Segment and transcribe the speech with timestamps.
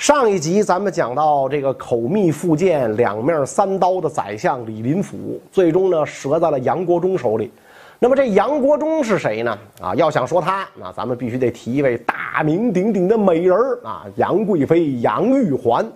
[0.00, 7.52] 上一集咱们讲到这个口蜜腹剑、两面三刀的宰相李林甫，最终呢折在了杨国忠手里。
[7.98, 9.58] 那么这杨国忠是谁呢？
[9.78, 15.86] 啊，要想说他，那咱们必须得提一位大名鼎鼎的美人儿啊，杨贵妃杨玉环。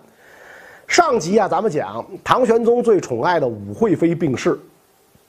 [0.87, 4.61] 上集啊，咱们讲唐玄宗最宠爱的武惠妃病逝，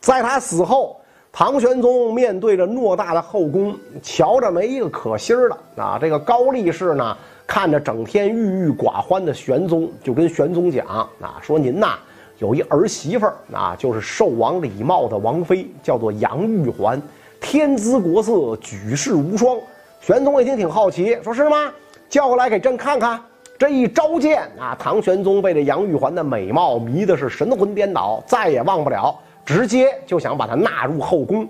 [0.02, 1.00] 在他死后，
[1.32, 5.98] 唐玄宗面对着偌大的后宫，瞧着没一个可心儿的啊。
[5.98, 7.16] 这个高力士呢？
[7.48, 11.98] 看着整天郁郁寡欢的玄宗，就跟玄宗讲啊，说您呐
[12.40, 17.02] 有一儿媳妇儿啊，就是寿王李瑁的王妃，叫做杨玉环，
[17.40, 19.58] 天姿国色，举世无双。
[20.02, 21.72] 玄宗一听挺好奇，说是吗？
[22.10, 23.20] 叫过来给朕看看。
[23.58, 31.48] 这一召见啊，唐玄宗被这杨玉环的美貌迷的是神魂颠倒，再也忘不了，直接就想把她纳入后宫。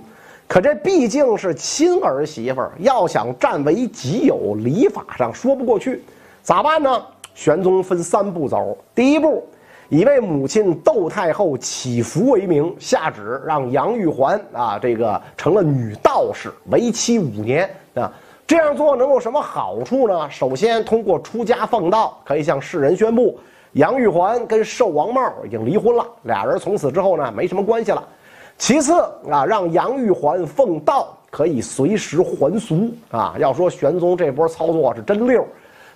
[0.48, 6.04] 可这毕竟是亲儿媳妇儿，要想占为己有，礼法上说不过去，
[6.44, 7.04] 咋办呢？
[7.34, 8.78] 玄宗分三步走。
[8.94, 9.44] 第一步，
[9.90, 18.12] 以为母亲窦太后祈福为名，下旨让杨玉环啊，这个成了女道士，为期五年啊。
[18.48, 20.30] 这样做能有什么好处呢？
[20.30, 23.38] 首先，通过出家奉道，可以向世人宣布
[23.74, 28.08] 杨玉环跟寿王茂已经离婚了，俩人从此之后呢，没什么关系了。
[28.58, 28.94] 其次
[29.30, 33.36] 啊，让杨玉环奉道可以随时还俗啊。
[33.38, 35.46] 要说玄宗这波操作是真溜，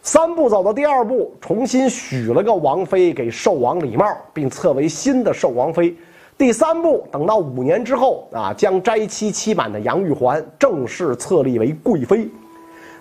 [0.02, 5.96] 三步走到第二步，重新许了个王妃给寿王李瑁，并册为新的寿王妃。
[6.38, 12.30] 第三步，等到五年之后啊，将斋期期满的杨玉环正式册立为贵妃。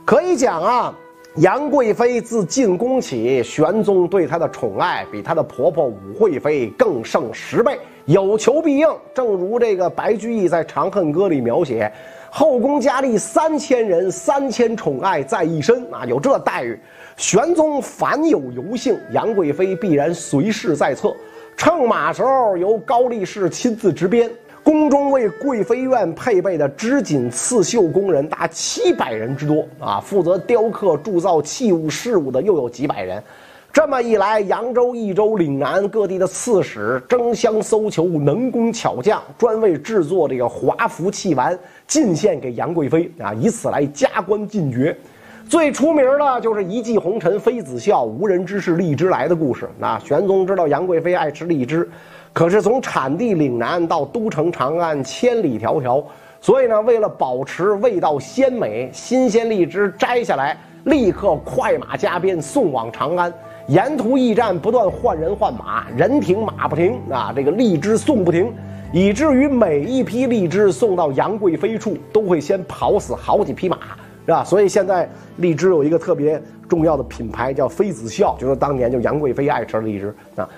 [0.04, 0.94] 可以讲啊。
[1.36, 8.88] 杨贵妃自进宫起，玄宗对她的宠爱比她的婆婆武惠妃更胜十倍，有求必应。
[9.12, 11.92] 正如这个白居易在《长恨歌》里描写
[12.32, 16.80] ：“后宫佳丽三千人，三千宠爱在一身。”啊，有这待遇，
[17.18, 21.14] 玄宗凡有游幸，杨贵妃必然随侍在侧。
[21.54, 24.30] 乘马时候，由高力士亲自执鞭。
[24.64, 33.22] 宫中为贵妃院配备的织锦刺绣工人达七百人之多啊，负责雕刻铸造器物事物的又有几百人。
[33.70, 41.56] 这么一来，扬州、益州、岭南各地的刺史争相搜求能工巧匠，专为制作这个华服器玩
[41.86, 44.96] 进献给杨贵妃啊，以此来加官进爵。
[45.48, 49.68] 最出名的就是一骑红尘妃子笑，无人知是荔枝来的故事。
[49.78, 51.88] 那玄宗知道杨贵妃爱吃荔枝。
[52.32, 56.04] 可是从产地岭南到都城长安，千里迢迢，
[56.40, 63.32] 所以呢，为了保持味道鲜美，新鲜荔枝摘下来，立刻快马加鞭送往长安。
[63.68, 68.50] 沿途驿站不断换人换马，人停马不停啊，这个荔枝送不停，
[68.94, 73.76] 以至于每一批荔枝送到杨贵妃处，都会先跑死好几匹马，
[74.24, 74.42] 是吧？
[74.42, 75.06] 所以现在
[75.36, 80.48] 荔枝有一个特别重要的品牌叫妃子笑，就是当年就杨贵妃爱吃荔枝啊。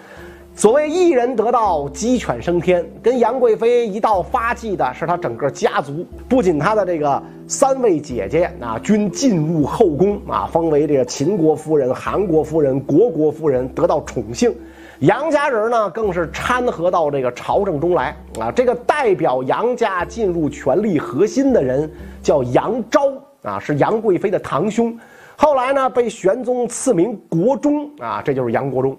[0.54, 2.88] 所谓一人得道，鸡犬升天。
[3.02, 14.54] 跟杨贵妃一道发迹的是她整个家族，不仅她的这个三位姐姐啊，均进入后宫啊，封为这个秦国夫人、韩国夫人、国国夫人，得到宠幸。
[15.00, 18.52] 杨家人呢，更是掺和到这个朝政中来啊。
[18.52, 21.90] 这个代表杨家进入权力核心的人
[22.22, 23.12] 叫杨昭
[23.42, 24.96] 啊，是杨贵妃的堂兄，
[25.34, 28.96] 后来呢被玄宗赐名国忠啊，这就是杨国忠。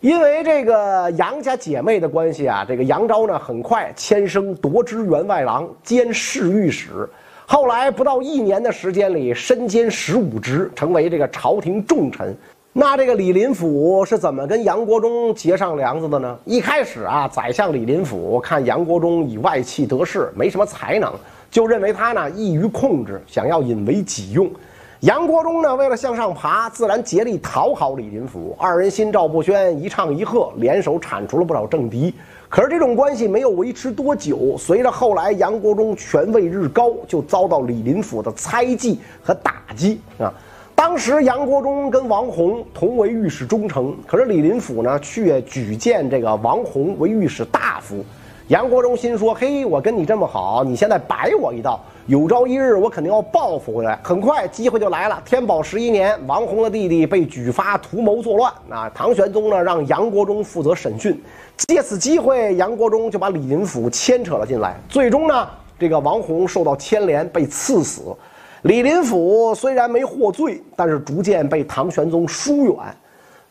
[0.00, 7.08] 因为这个杨家姐妹的关系啊，这个杨昭呢很快迁升夺支员外郎兼侍御史，
[7.50, 12.36] 后来不到一年的时间里身兼十五职，成为这个朝廷重臣。
[12.74, 16.38] 那这个李林甫是怎么跟杨国忠结上梁子的呢？
[16.44, 21.10] 一开始啊，宰相李林甫看杨国忠以外戚得势，没什么才能，
[21.50, 24.46] 就认为他呢易于控制，想要引为己用。
[25.02, 28.56] 杨国忠呢，为了向上爬，自然竭力讨好李林甫。
[28.58, 32.12] 二人心照不宣，一唱一和，联手铲除了不少政敌。
[32.48, 40.34] 可是这种关系没有维持多久，随着后来杨国忠权位日高，就遭到李林甫的猜忌和打击啊。
[40.74, 48.04] 当时杨国忠跟王弘同为御史中丞，可是李林甫呢，却举荐这个王弘为御史大夫。
[48.48, 54.00] 杨国忠心说：“嘿，我跟你这么好，你现在摆我一道。”有朝一日，我肯定要报复回来。
[54.02, 55.22] 很快，机会就来了。
[55.26, 58.50] 天宝十一年，王弘的弟弟被举发图谋作乱。
[58.70, 61.22] 啊，唐玄宗呢，让杨国忠负责审讯。
[61.54, 64.74] 借此机会，杨国忠就把李林甫牵扯了进来。
[64.88, 65.46] 最终呢，
[65.78, 68.16] 这个王弘受到牵连，被赐死。
[68.62, 72.74] 李林甫虽然没获罪，但是逐渐被唐玄宗疏远。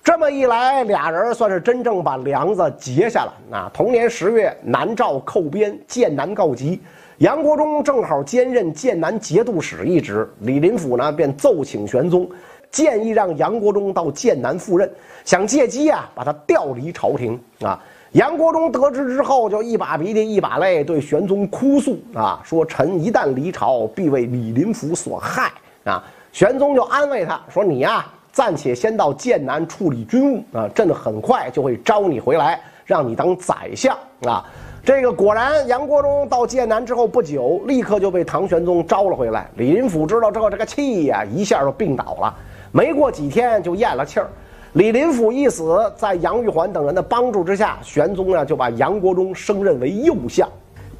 [0.03, 3.33] 这么一来，俩人算是真正把梁子结下了。
[3.55, 6.81] 啊，同年十月，南诏寇边，剑南告急。
[7.19, 12.29] 杨国忠正好兼任剑南节度使一职，李林甫呢便奏请玄宗，
[12.69, 14.87] 建议让杨国忠到剑南赴任，
[15.25, 17.81] 想借机啊把他调离朝廷啊。
[18.11, 25.51] 杨国忠得知之后，就一把鼻涕一把泪对玄宗哭诉啊，说臣一旦离朝，必为李林甫所害
[25.85, 26.03] 啊。
[26.31, 34.45] 玄宗就安慰他说：“你呀，暂且先到剑南处理军务啊，朕很快就会招你回来，让你当宰相啊。”
[34.87, 39.49] 这个果然，杨国忠到剑南之后不久，立刻就被唐玄宗招了回来。
[39.57, 42.33] 李林甫知道之后，这个气呀，一下就病倒了，
[42.71, 44.29] 没过几天就咽了气儿。
[44.75, 50.47] 李林甫一死，在杨玉环等人的帮助之下，玄宗呢就把杨国忠升任为右相。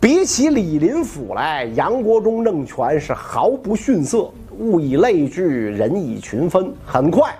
[0.01, 4.30] 比起李林甫来，杨国忠政权是毫不逊色，
[4.60, 6.74] 物以类聚，人以群分。
[6.86, 7.33] 很快，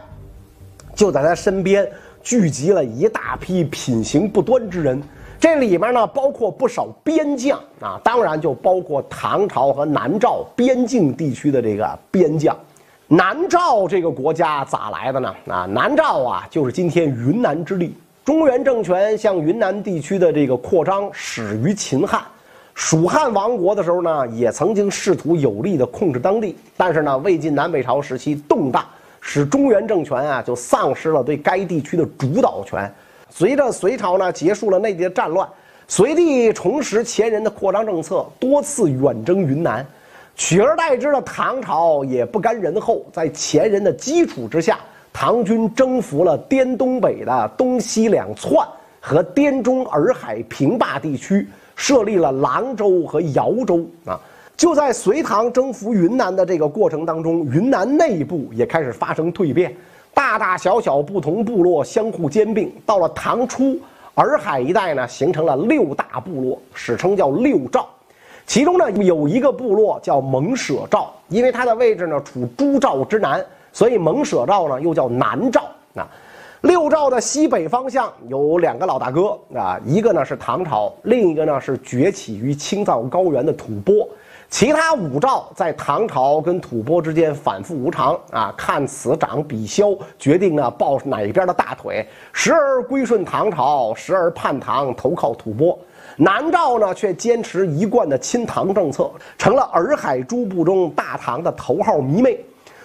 [0.95, 1.85] 就在他身边
[2.23, 5.03] 聚集了一大批品行不端之人。
[5.39, 12.56] 这里面呢，包括不少边将啊，当然就包括唐朝和南诏边境地区的这个边将。
[13.07, 15.34] 南诏这个国家咋来的呢？
[15.48, 17.95] 啊，南诏啊，就是今天云南之地。
[18.25, 22.22] 中原政权向云南地区的这个扩张始于秦汉，
[22.74, 26.57] 蜀汉亡国的时候呢，也曾经试图有力的控制当地。
[26.75, 28.84] 但是呢，魏晋南北朝时期动荡，
[29.22, 32.92] 使中原政权啊就丧失了对该地区的主导权。
[33.29, 35.47] 随着隋朝呢结束了内地的战乱，
[35.88, 39.85] 隋帝重拾前人的扩张政策，多次远征云南。
[40.35, 44.79] 取而代之的唐朝也不甘人后，在前人的基础之下，
[45.12, 48.68] 唐军征服了滇东北的东西两窜
[49.00, 54.19] 和滇中洱海平坝地区，设立了廊州和瑶州啊。
[54.56, 59.75] 就在隋唐征服云南的这个过程当中，云南内部也开始发生蜕变，
[60.17, 62.73] 大大小小不同部落相互兼并。
[62.87, 63.79] 到了唐初，
[64.15, 67.87] 洱海一带呢形成了六大部落，史称叫六赵。
[68.47, 75.61] 其中呢有一个部落叫蒙舍赵，因为它的位置呢处诸赵之南，所以蒙舍赵呢又叫南赵。
[75.93, 76.07] 啊，
[76.61, 84.09] 六赵的西北方向有两个老大哥啊，一个呢是唐朝，另一个呢是崛起于青藏高原的吐蕃。
[84.49, 95.77] 其他五诏在唐朝跟吐蕃之间反复无常啊，看此长彼消，决定呢抱哪一边的大腿，时而归顺唐朝，时而叛唐投靠吐蕃。
[96.15, 102.39] 南诏呢，却坚持一贯的亲唐政策，成了洱海诸部中大唐的头号迷妹。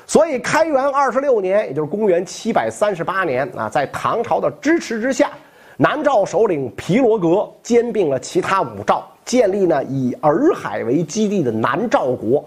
[0.04, 5.30] 所以，开元二十六年，也就是公元七百三十八年啊，在唐朝的支持之下，
[5.76, 12.44] 南诏首领皮罗格兼并了其他五诏，建立呢以洱海为基地的南诏国。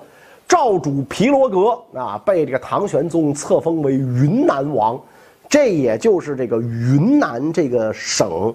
[0.47, 5.01] 诏主皮罗格啊，被这个唐玄宗册封为云南王，
[5.49, 8.53] 这也就是这个云南这个省。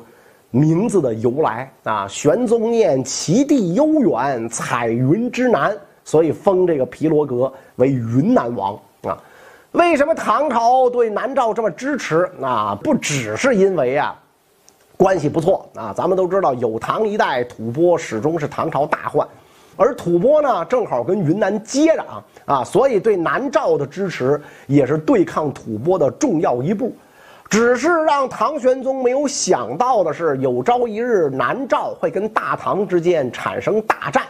[0.53, 9.21] 名字的由来啊，玄宗念其地悠远，彩云之南，所以封这个毗罗阁为云南王啊。
[9.73, 12.31] 为什么唐朝对南诏这么支持？
[12.41, 14.17] 啊，不只是因为啊
[15.01, 19.27] 关系不错啊，咱们都知道有唐一代吐蕃始终是唐朝大患，
[19.75, 22.05] 而吐蕃呢正好跟云南接壤
[22.45, 26.95] 啊，所以对南诏的支持也是对抗吐蕃的重要一步。
[27.49, 34.23] 只是让唐玄宗没有想到的是，有朝一日南诏会跟大唐之间产生大战。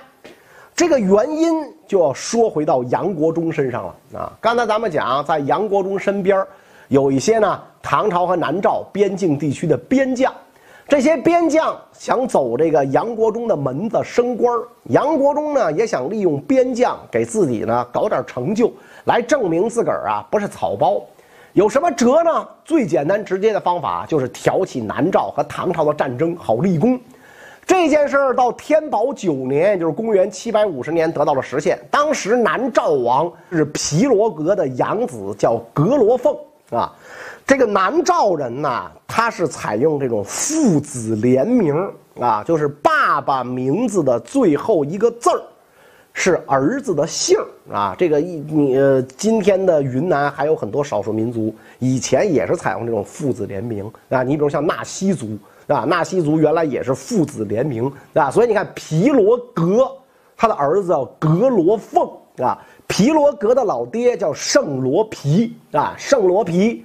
[0.73, 4.33] 这个原因就要说回到杨国忠身上了啊！
[4.41, 6.47] 刚才咱们讲，在杨国忠身边
[6.87, 10.33] 有一些呢唐朝和南诏边境地区的边将，
[10.91, 14.53] 这些边将想走这个杨国忠的门子升官
[14.87, 18.73] 杨国忠呢也想利用边将给自己呢搞点成就，
[19.05, 21.01] 来证明自个儿啊不是草包。
[21.53, 22.49] 有什么辙呢？
[22.65, 26.99] 最简单直接的方法就是挑起南诏和唐朝的战争，好立功。
[27.65, 31.79] 这件事儿到天宝九年，就是公元七百五十年，得到了实现。
[31.89, 36.37] 当时南诏王是皮罗阁的养子，叫格罗凤
[36.73, 36.93] 啊。
[37.51, 41.75] 这个南诏人呢，他是采用这种父子联名
[42.21, 45.43] 啊，就是爸爸名字的最后一个字儿。
[46.13, 54.23] 是儿子的姓儿啊，这个一你呃，今天的云南还有很多少数民族，以前也是采用这种父子联名啊。
[54.23, 58.31] 你比如像纳西族啊，纳西族原来也是父子联名啊。
[58.31, 59.91] 所以你看皮罗格，
[60.37, 66.85] 他的儿子叫格罗凤啊，皮罗格的老爹叫圣罗皮啊，圣罗皮，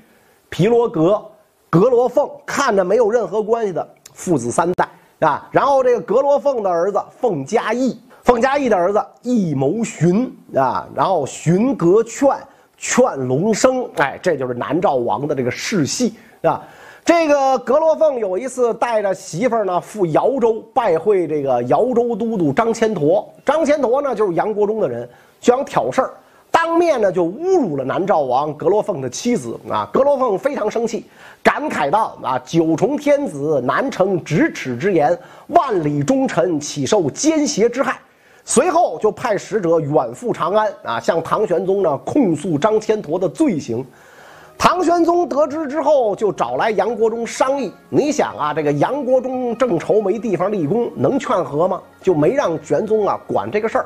[0.55, 1.21] 皮罗格，
[1.69, 4.88] 格罗凤，看着没有任何关系的父子三代
[5.19, 5.50] 啊。
[5.51, 8.00] 然后这个格罗凤的儿子凤嘉义。
[8.24, 12.29] 凤嘉义的儿子义谋荀啊，然后荀格劝
[12.77, 16.63] 劝龙生，哎，这就是南诏王的这个世系啊。
[17.03, 25.05] 这个格罗凤有一次带着媳妇儿呢赴瑶州拜会这个瑶州都督张千陀，张千陀呢就是杨国忠的人，
[25.41, 26.13] 就想挑事儿。
[26.55, 29.85] 当面呢就侮辱了南诏王格罗凤的妻子啊。
[29.91, 31.05] 格罗凤非常生气，
[31.43, 38.00] 感慨道：“啊，九重天子难成咫尺之言，万里忠臣岂受奸邪之害？”
[38.45, 43.85] 随后就派使者远赴长安啊，向唐玄宗呢控诉张千陀的罪行。
[44.57, 47.69] 唐玄宗得知之后，就找来杨国忠商议。
[47.89, 51.81] 你想啊，这个杨国忠正愁没地方立功，能劝和吗？
[52.01, 53.85] 就没让玄宗啊管这个事儿。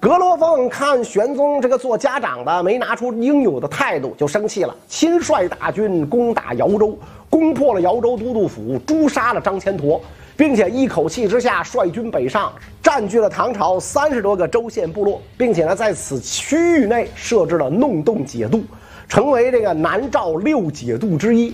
[0.00, 6.96] 格罗凤看玄宗这个做家长的没拿出应有的态度，就生气了，亲率大军攻打姚州，
[7.28, 10.00] 攻破了姚州都督府，诛杀了张千陀。
[10.36, 18.62] 并且一口气之下率军北上，占据了唐朝三十多个州县部落，并且呢在此区域内设置了弄洞解度，
[19.08, 21.52] 成为这个南诏六解度之一。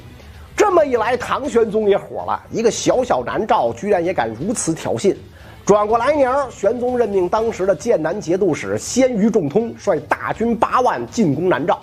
[0.55, 5.17] 这么一来，唐玄宗也火了，一个小小南诏居然也敢如此挑衅。
[5.65, 11.79] 转过来年，玄宗任命当时的剑南节度使鲜于仲通率大军八万进攻南诏。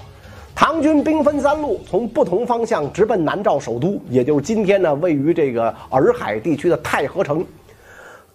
[0.53, 7.43] 唐军兵分三路，从不同方向直奔南诏首都，也就是今天呢位于这个洱海地区的太和城。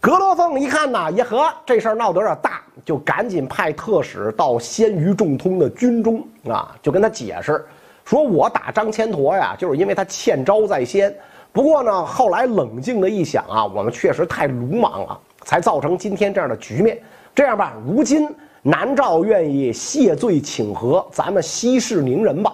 [0.00, 7.64] 格罗凤一看呐，也和这事儿闹得有点大，就赶紧派特使到鲜于仲通的军中啊，就跟他解释，
[8.04, 11.14] 说我打张千陀呀，就是因为他欠招在先。
[11.52, 17.00] 不过呢，后来冷静的一想啊，我们确实太鲁莽了，才造成今天这样的局面。
[17.34, 18.28] 这样吧，如今。
[18.68, 22.52] 南诏愿意谢罪请和，咱们息事宁人吧。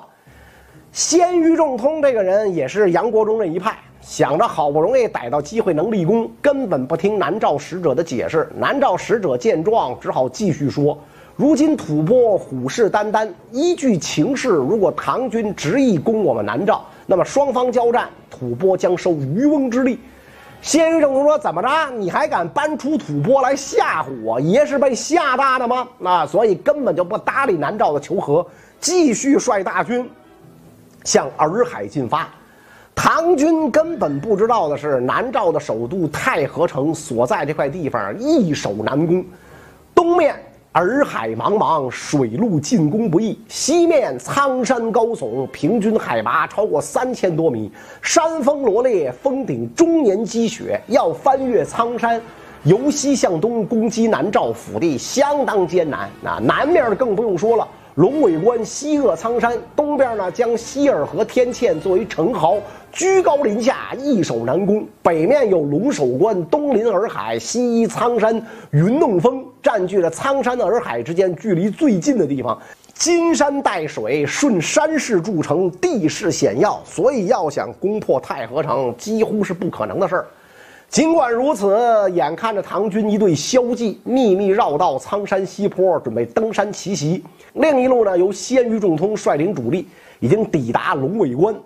[0.93, 8.47] 鲜于仲通这个人也是杨国忠这一派，想着好不容易逮到机会能立功，根本不听南诏使者的解释。
[8.59, 10.99] 南诏使者见状，只好继续说：
[11.35, 19.99] 如今吐蕃虎视眈眈，依据情势，如果唐军执意攻我们南诏，那么双方交战，吐蕃将受渔翁之利。
[20.63, 21.69] 先生说：“怎么着？
[21.99, 24.41] 你还敢搬出吐蕃来吓唬我？
[24.41, 25.89] 爷是被吓大的吗？
[25.99, 28.47] 那，所以根本就不搭理南诏的求和，
[28.81, 30.09] 继续率大军
[31.03, 32.29] 向洱海进发。
[32.95, 39.25] 唐军根本不知道的是，南诏的首都太和城所在这块地方易守难攻，
[39.97, 40.41] 东面。”
[40.73, 43.39] 洱海茫茫，水陆进攻不易。
[43.47, 50.81] 西面苍山高耸，平均海拔超过三千多米，山峰罗列，峰顶终年积雪。
[50.87, 52.19] 要翻越苍山，
[52.63, 56.09] 由西向东攻击南诏府地，相当艰难。
[56.23, 57.69] 那南面更不用说了。
[57.97, 62.57] 龙尾关西扼苍山，东边呢将希尔河天堑作为城壕，
[62.91, 64.87] 居高临下，易守难攻。
[65.03, 72.59] 北面有龙首关，东临洱海，西依苍山云弄峰，占据了苍山洱海之间距离最近的地方。
[72.95, 80.27] 金山带水，顺山势筑城，地势险要，所以要想攻破太和城，几乎是不可能的事儿。
[80.93, 81.75] 尽管如此，
[82.13, 87.25] 眼看着唐军一队骁骑秘密绕道苍山西坡，准备登山奇袭。
[87.55, 89.89] 另一路呢，由鲜于仲通率领主力，
[90.21, 91.57] 已经抵达龙尾关。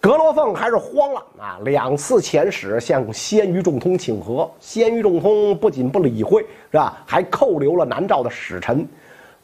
[0.00, 1.56] 格罗凤还是慌了啊！
[1.62, 7.00] 两次遣使向鲜于仲通请和，鲜于仲通不仅不理会，是吧？
[7.06, 8.84] 还扣留了南诏的使臣。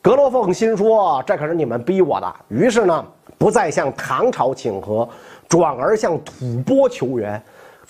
[0.02, 3.06] 格罗凤心说：“这可是你们逼我的。”于是呢，
[3.38, 5.08] 不再向唐朝请和，
[5.48, 7.40] 转而向吐蕃求援。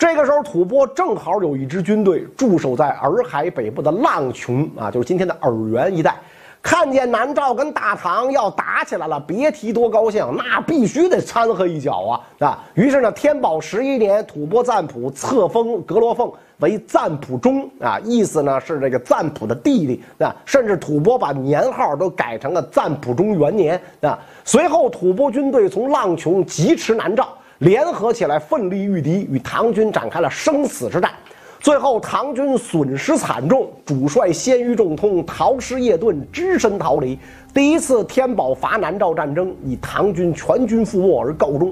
[0.01, 6.15] 这个时候，吐蕃正好有一支军队驻守在洱海北部的浪琼啊，就是今天的洱源一带。
[6.59, 12.63] 看见南诏跟大唐要打起来了，别提多高兴，那必须得掺和一脚啊啊！
[12.73, 24.17] 于是呢，天宝十一年，吐蕃赞普册封格罗凤为赞普中啊，意思呢是这个赞普的弟弟啊，甚至吐蕃把年号都改成了赞普中元年啊。
[24.43, 27.27] 随后，吐蕃军队从浪琼疾驰南诏。
[27.61, 31.11] 联合起来，奋力御敌，与唐军展开了生死之战。
[31.59, 37.19] 最后，唐军损失惨重，主帅鲜于仲通逃师夜遁，只身逃离。
[37.53, 41.71] 第一次天宝伐南诏战争以唐军全军覆没而告终。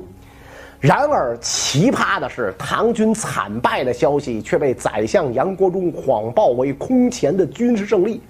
[0.79, 8.21] 然而，奇葩的是，唐军惨败的消息却被宰相杨国忠谎报为空前的军事胜利。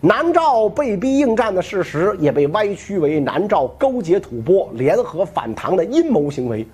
[0.00, 6.64] 南诏被逼应战的事实也被歪曲为南诏勾结吐蕃、联合反唐的阴谋行为。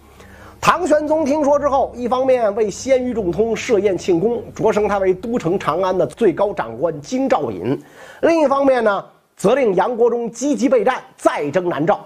[0.60, 7.76] 唐玄宗听说之后，一方面为鲜于仲通设宴庆功，擢升他为都城长安的最高长官京兆尹；
[8.22, 9.04] 另一方面呢，
[9.36, 11.98] 责令杨国忠积极备战，再征南诏。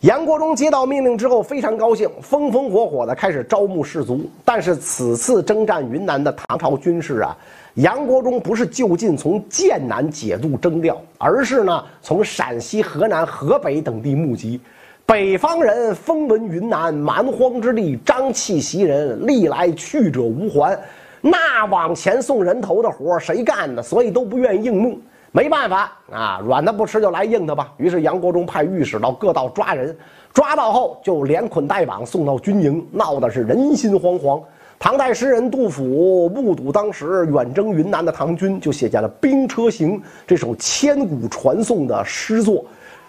[0.00, 4.28] 杨国忠接到命令之后非常高兴，风风火火地开始招募士卒。
[4.44, 7.36] 但是此次征战云南的唐朝军士啊，
[7.74, 14.60] 杨国忠不是就近从剑南解度征调，而是呢从陕西、河南、河北等地募集。
[15.06, 20.76] 北方人风闻云南蛮荒之地，瘴气袭人，历来去者无还。
[21.20, 23.80] 那往前送人头的活谁干的？
[23.80, 24.98] 所以都不愿意应募。
[25.30, 27.72] 没办法啊，软的不吃就来硬的吧。
[27.76, 29.96] 于是杨国忠派御史到各道抓人，
[30.34, 34.42] 抓到后就连捆带绑送到军营，闹得是人心惶惶。
[34.76, 42.64] 唐代诗人杜甫目睹当时远征云南的唐军，就写下了《兵车行》这首千古传颂的诗作。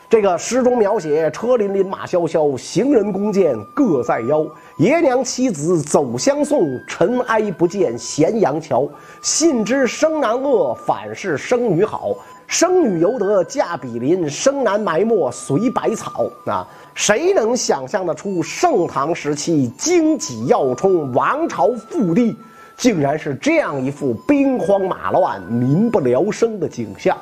[0.10, 4.48] 这个诗中描写车辚辚马萧萧，行人弓箭各在腰。
[4.78, 8.88] 爷娘妻子走相送，尘埃不见咸阳桥。
[9.22, 12.16] 信知生男恶，反是生女好。
[12.48, 16.32] 生女犹得嫁比邻，生男埋没随百草。
[16.46, 22.34] 啊，谁能想象得出盛唐时期荆棘要冲，王朝复地，
[22.78, 27.18] 竟然是这样一副兵荒马乱、民不聊生的景象！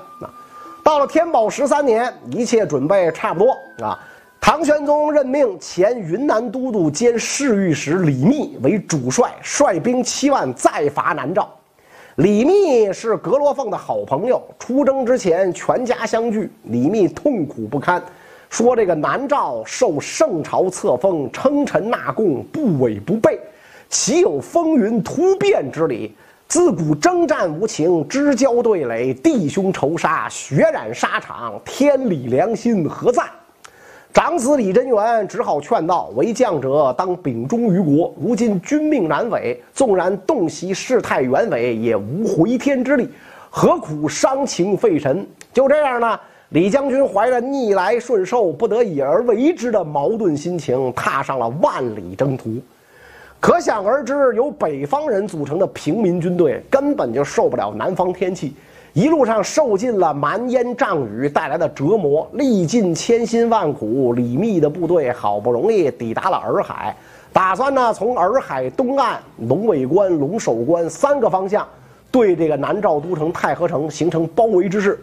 [0.86, 3.98] 到了天宝十三年，一切准备差不多啊。
[4.39, 11.50] 唐玄宗任命前云南都督兼侍御史李密为主帅，率兵七万再伐南诏。
[12.18, 18.00] 李密是格罗凤的好朋友，出征之前全家相聚，李密痛苦不堪，
[18.51, 23.39] 说这个南诏受圣朝册封，称臣纳贡，不违不备，
[23.89, 26.15] 岂有风云突变之理？
[26.55, 33.24] 自古征战无情，知交对垒，弟兄仇杀，血染沙场，天理良心何在？
[34.13, 43.09] 长子李真元只好劝道：“为将者当秉忠于国，如今君命难违，纵然洞悉事态原委，也无回天之力，
[43.50, 46.17] 何苦伤情费神？”就这样呢，
[46.51, 52.62] 李将军怀着逆来顺受、不得已而为之的矛盾心情，踏上了万里征途。
[53.45, 58.55] 可想而知，由北方人组成的平民军队根本就受不了南方天气，
[58.91, 66.97] 一路上受尽了蛮烟瘴雨带来的折磨，历尽千辛万苦，李密的部队好不容易抵达了洱海，
[67.31, 71.67] 打算呢从洱海东岸龙尾关、龙首关三个方向
[72.10, 74.99] 对这个南诏都城太和城形成包围之势。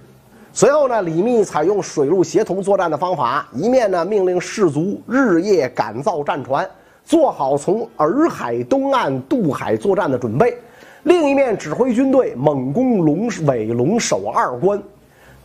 [0.53, 6.69] 随后呢，李密采用水陆协同作战的方法，一面呢命令士卒日夜赶造战船。
[7.05, 10.57] 做好从洱海东岸渡海作战的准备，
[11.03, 14.83] 另一面指挥军队猛攻龙尾、龙首二关。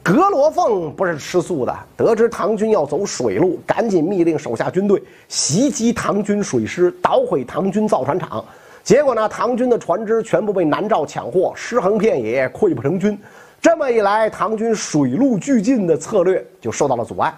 [0.03, 8.43] 格罗凤不是吃素的，得知唐军要走水路，赶紧密令手下军队袭击唐军水师，捣毁唐军造船厂。
[8.83, 13.19] 结果呢，唐军的船只全部被南诏抢获，尸横遍野，溃不成军。
[13.59, 17.33] 这么一来，唐军水陆俱进的策略就受到了阻碍。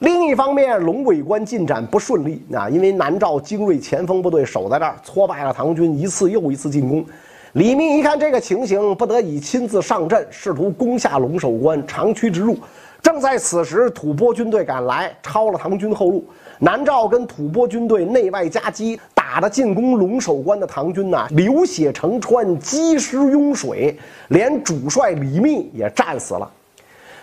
[0.00, 7.04] 另一方面，龙尾关进展不顺利啊，因为南诏精锐前锋部队守在这儿，挫败了唐军一次又一次进攻。
[7.52, 12.56] 李密一看这个情形，不得已亲自上阵，试图攻下龙首关，长驱直入。
[13.02, 16.24] 正在此时，吐蕃军队赶来，抄了唐军后路。
[16.60, 23.94] 南诏跟吐蕃军队内外夹击，打得进攻龙首关的唐军呐，流血成川，积尸拥水，
[24.28, 26.50] 连主帅李密也战死了。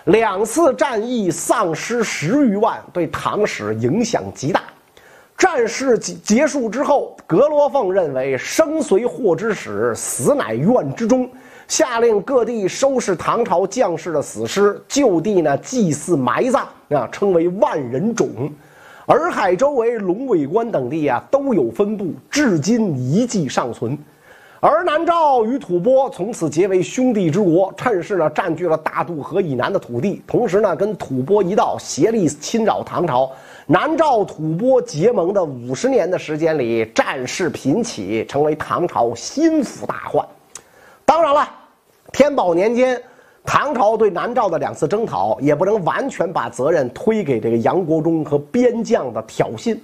[0.08, 4.62] 两次战役丧失十余万，对唐史影响极大。
[5.38, 11.30] 战事结结束之后，格罗凤认为生随祸之始，死乃怨之终，
[11.68, 18.30] 下令各地收拾唐朝将士的死尸，就地呢祭祀埋葬，啊，称为万人冢。
[19.08, 23.98] 洱海周围龙尾关等地啊都有分布，至今遗迹尚存。
[24.60, 33.32] 而南诏与吐蕃从此结为兄弟之国，趁势呢占据了大渡河以南的土地，同时呢跟吐蕃一道协力侵扰唐朝。
[33.68, 40.26] 南诏吐蕃结盟的五十年的时间里，战事频起，成为唐朝心腹大患。
[41.06, 41.48] 当然了，
[42.12, 43.00] 天宝年间，
[43.46, 49.78] 唐朝对南诏的两次征讨，也不能完全把责任推给这个杨国忠和边将的挑衅。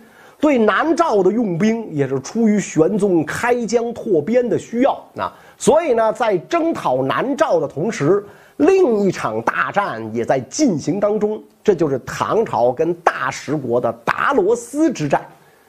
[0.43, 8.21] 对南诏的用兵也是出于玄宗开疆拓边的需要啊，所以呢，在征讨南诏的同时，
[8.57, 15.25] 另一场大战也在进行当中，这就是唐朝跟大食国的达罗斯之战。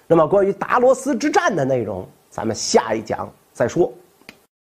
[0.08, 3.92] 那么，关于达罗斯之战的内容，咱们下一讲再说。